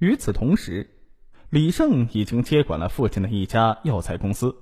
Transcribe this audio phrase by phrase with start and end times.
[0.00, 0.88] 与此同时，
[1.50, 4.56] 李胜已经接管了父亲的一家药材公司，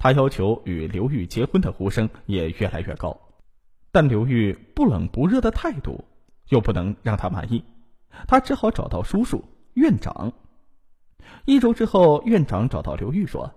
[0.00, 3.16] 他要求与刘玉结婚的呼声也越来越高，
[3.92, 6.04] 但刘玉不冷不热的态度
[6.48, 7.64] 又不能让他满意，
[8.26, 10.32] 他只好找到叔叔院长。
[11.44, 13.52] 一周之后，院长找到刘玉说：“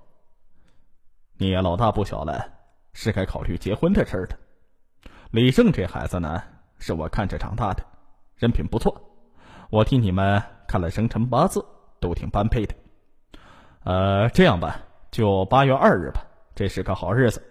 [1.40, 2.48] 你也老大不小了，
[2.94, 4.38] 是该考虑结婚的事儿了。
[5.32, 6.44] 李胜这孩子呢，
[6.78, 7.84] 是我看着长大的，
[8.36, 9.02] 人品不错，
[9.72, 11.66] 我替你们看了生辰八字，
[12.00, 12.76] 都挺般配的。
[13.84, 14.82] 呃，这样吧，
[15.12, 17.42] 就八月二日吧，这是个好日子。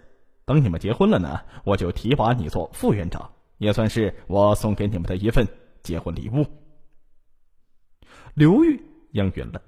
[0.45, 5.45] 等你们结婚了呢，我就提拔你做副院长，也算是我送给你们的一份
[5.81, 6.45] 结婚礼物。”
[8.35, 9.61] 刘玉应允了。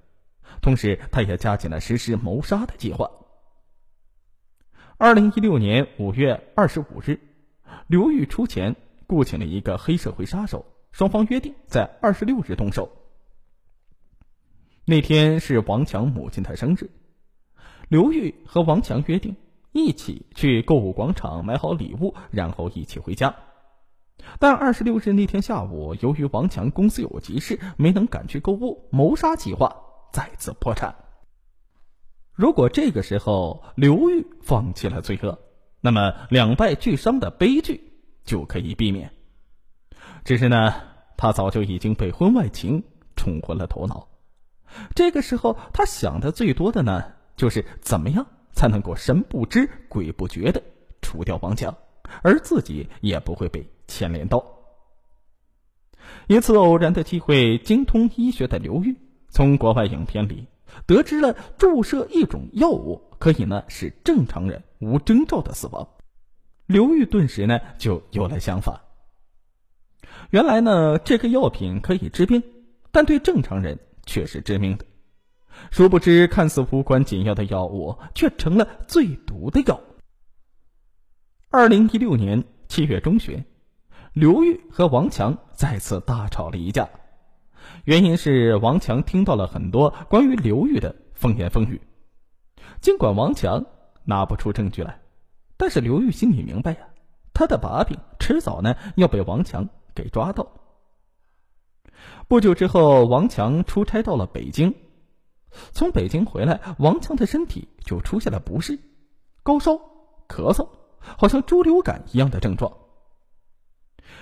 [0.62, 3.09] 同时，他也加紧了实施谋杀的计划。
[4.98, 7.20] 二零一六年五月二十五日，
[7.88, 8.76] 刘玉出钱
[9.07, 12.90] 雇请了一个黑社会杀手，双方约定在二十六日动手。
[14.89, 16.89] 那天是王强母亲的生日，
[17.90, 19.35] 刘玉和王强约定
[19.71, 23.35] 一起去购物广场买好礼物，然后一起回家。
[24.40, 29.76] 但二十六日那天下午，由于王强公司有急事，没能赶去购物，谋杀计划。
[30.12, 30.96] 再次破产。
[32.34, 35.37] 如果这个时候刘玉放弃了罪恶，
[35.81, 37.93] 那么两败俱伤的悲剧
[38.24, 39.13] 就可以避免。
[40.26, 40.74] 只是呢，
[41.15, 42.84] 他早就已经被婚外情
[43.15, 44.09] 冲昏了头脑。
[44.95, 47.03] 这个时候，他想的最多的呢，
[47.35, 50.62] 就是怎么样才能够神不知鬼不觉的
[51.01, 51.75] 除掉王强，
[52.21, 54.43] 而自己也不会被牵连到。
[56.27, 58.95] 一次偶然的机会，精通医学的刘玉。
[59.31, 60.47] 从国外影片里
[60.87, 65.88] 得知了注射一种药物可以呢使正常人无征兆的死亡，
[66.66, 68.81] 刘玉顿时呢就有了想法。
[70.31, 72.41] 原来呢这个药品可以治病，
[72.91, 73.78] 但对正常人
[74.09, 74.85] 却是致命的。
[75.69, 79.79] 殊不知看似无关紧要的药物，却成了最毒的药。
[81.52, 83.46] 二零一六年七月中旬，
[84.14, 86.90] 刘玉和王强再次大吵了一架。
[87.86, 91.80] 原因是王强听到了很多关于刘玉的风言风语，
[92.81, 93.64] 尽管王强
[94.06, 95.00] 拿不出证据来，
[95.56, 96.80] 但是刘玉心里明白呀，
[97.34, 100.47] 他的把柄迟早呢要被王强给抓到。
[102.28, 104.76] 不久之后，王强出差到了北京，
[105.72, 108.80] 从北京回来，王强的身体就出现了不适，
[109.44, 109.74] 高烧、
[110.28, 112.72] 咳嗽，好像猪流感一样的症状。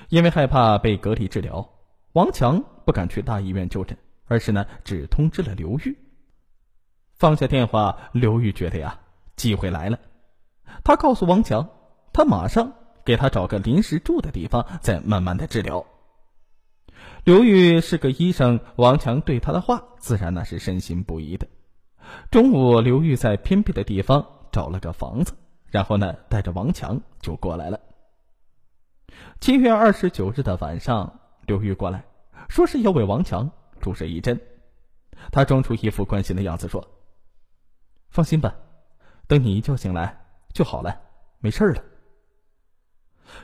[0.10, 1.70] 因为害怕被隔离治疗。
[2.14, 5.98] 王强不敢去大医院就诊，而是呢只通知了刘玉。
[7.14, 9.00] 放下电话，刘玉觉得呀
[9.36, 10.00] 机会来了，
[10.84, 11.70] 他告诉王强，
[12.14, 12.74] 他马上
[13.06, 15.86] 给他找个临时住的地方，再慢慢的治疗。
[17.28, 21.46] 刘玉是个医生，王强对他的话自然那是深信不疑的。
[22.32, 25.34] 中午，刘玉在偏僻的地方找了个房子，
[25.70, 27.82] 然后呢带着王强就过来了。
[29.42, 31.20] 七月二十九日的晚上。
[31.46, 32.06] 刘玉过来，
[32.48, 33.52] 说是要为王强
[33.82, 34.40] 注射一针。
[35.30, 36.82] 他装出一副关心的样子说
[38.10, 38.56] ：“放心吧，
[39.28, 40.18] 等你一觉醒来
[40.54, 41.02] 就好了，
[41.40, 41.84] 没事了。”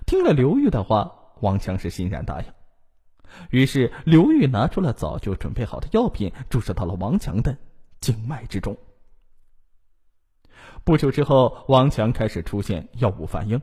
[0.08, 2.48] 听了刘玉的话，王强是欣然答应。
[3.50, 7.56] 于是刘玉拿出了早就准备好的药品，注射到了王强的
[8.00, 8.76] 静脉之中。
[10.84, 13.62] 不久之后，王强开始出现药物反应。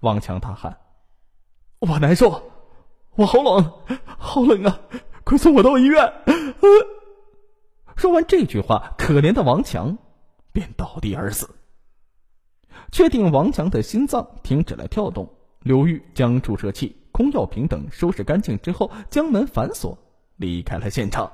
[0.00, 0.78] 王强大喊
[1.80, 2.42] ：“我难受！”
[3.16, 3.72] 我好冷，
[4.16, 4.80] 好冷啊！
[5.24, 6.12] 快送我到医院！
[7.96, 9.98] 说完这句话，可怜的王强
[10.52, 11.48] 便倒地而死。
[12.92, 15.28] 确定王强的心脏停止了跳动，
[15.60, 19.98] 刘玉将注射器、空药瓶等收拾干净之后，将门反锁，
[20.36, 21.32] 离开了现场。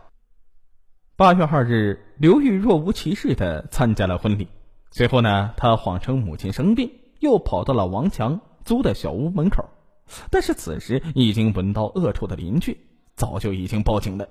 [1.15, 4.49] 八月二日，刘玉若无其事的参加了婚礼。
[4.93, 6.91] 随后呢，他谎称母亲生病，
[7.21, 9.63] 又跑到了王强租的小屋门口。
[10.31, 12.79] 但是此时已经闻到恶臭的邻居
[13.15, 14.27] 早就已经报警了。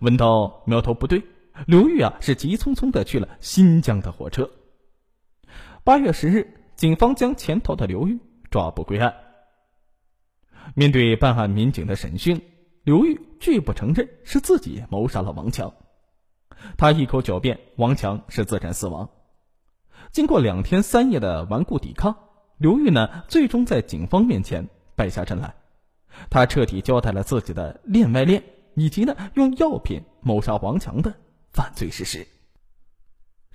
[0.00, 1.24] 闻到苗头不对，
[1.66, 4.48] 刘玉啊是急匆匆的去了新疆的火车。
[5.82, 8.16] 八月十日，警方将潜逃的刘玉
[8.48, 9.12] 抓捕归案。
[10.74, 12.40] 面对办案民警的审讯，
[12.84, 15.74] 刘玉拒不承认是自己谋杀了王强，
[16.76, 19.08] 他一口狡辩王强是自然死亡。
[20.10, 22.16] 经过两天三夜的顽固抵抗。
[22.58, 25.54] 刘玉呢，最终在警方面前败下阵来。
[26.30, 28.44] 他彻底交代了自己的恋外恋，
[28.74, 31.12] 以及呢用药品谋杀王强的
[31.52, 32.24] 犯罪事实。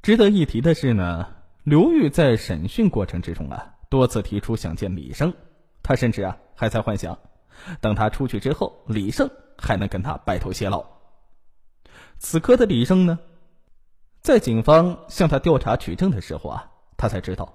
[0.01, 1.27] 值得一提的是呢，
[1.63, 5.33] 刘玉在审讯过程之中啊，多次提出想见李生。
[5.88, 7.18] 他甚至啊还在幻想，
[7.80, 10.86] 等他出去之后，李胜还能跟他白头偕老。
[12.19, 13.18] 此刻的李胜呢，
[14.22, 17.54] 在警方向他调查取证的时候啊，他才知道，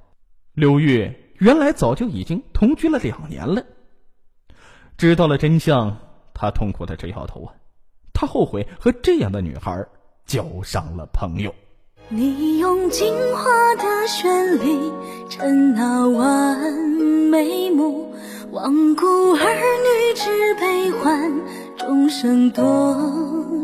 [0.54, 3.62] 刘玉原来早就已经同居了两年了。
[4.96, 5.98] 知道了真相，
[6.32, 7.54] 他痛苦的直摇头啊，
[8.14, 9.86] 他后悔和这样的女孩
[10.24, 11.54] 交上了朋友。
[12.08, 14.90] 你用金华的旋律
[15.28, 16.72] 衬那完
[17.30, 18.11] 美目，
[18.52, 21.32] 罔顾儿女之悲欢，
[21.78, 22.62] 众生多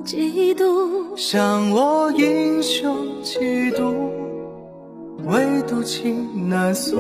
[0.02, 1.14] 嫉妒。
[1.14, 4.10] 想我英雄气度，
[5.26, 6.96] 唯独情难诉，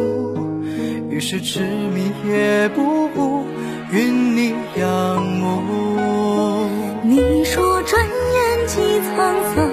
[1.08, 3.44] 于是痴迷也不悟，
[3.90, 6.68] 与你仰慕。
[7.02, 9.66] 你说转眼即沧桑。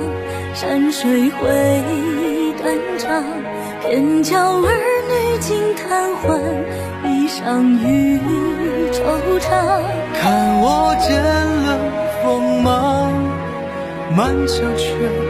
[0.54, 1.84] 山水会
[2.64, 3.22] 断肠，
[3.82, 4.95] 偏教儿女
[5.40, 6.40] 尽贪欢，
[7.04, 8.20] 一生与
[8.92, 9.02] 惆
[9.40, 9.84] 怅。
[10.22, 11.12] 看我渐
[11.66, 11.80] 冷
[12.24, 13.12] 锋芒，
[14.16, 14.86] 满腔却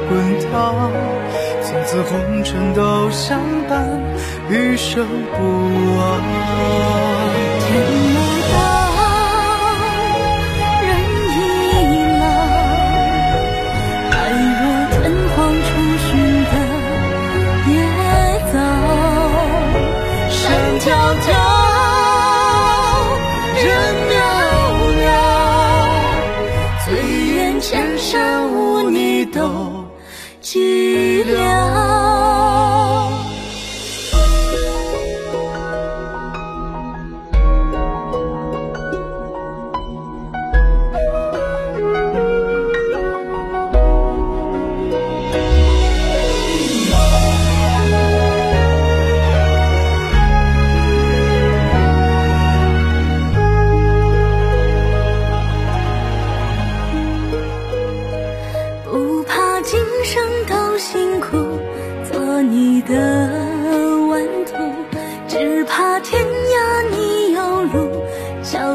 [0.08, 0.14] 滚
[0.52, 0.92] 烫，
[1.62, 4.00] 从此红尘都相伴，
[4.50, 5.38] 余生不
[5.98, 6.06] 忘。
[20.86, 21.28] 迢迢
[23.64, 23.66] 人
[24.08, 24.14] 渺
[25.02, 25.04] 渺
[26.86, 26.88] 醉
[27.34, 29.42] 眼千山无你都
[30.44, 31.75] 寂寥。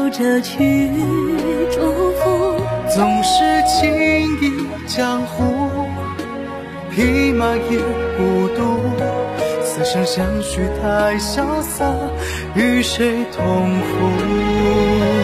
[0.09, 0.89] 着去
[1.71, 2.55] 祝福，
[2.93, 3.93] 总是轻
[4.41, 5.69] 易江湖，
[6.91, 7.79] 匹马也
[8.17, 8.79] 孤独。
[9.63, 11.85] 此生相许太潇洒，
[12.55, 15.20] 与谁同赴？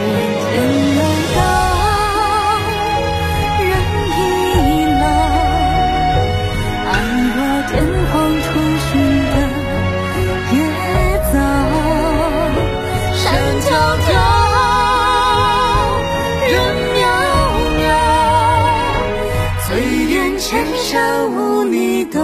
[20.49, 22.21] 天下无你都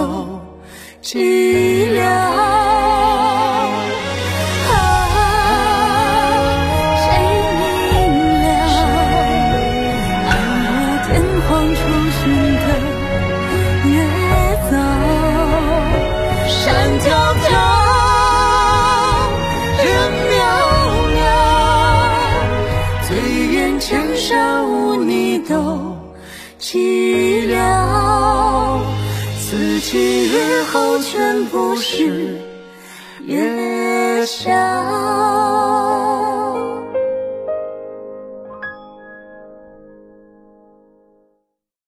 [1.02, 1.18] 寂
[1.94, 2.08] 寥啊
[6.96, 7.04] 谁
[7.60, 7.92] 明
[8.40, 8.46] 了
[10.24, 10.32] 看
[10.64, 11.80] 破天荒初
[12.12, 12.22] 神
[12.54, 12.93] 的。
[26.64, 28.80] 寂寥。
[29.38, 32.40] 此去日后全不是
[33.26, 34.50] 月笑。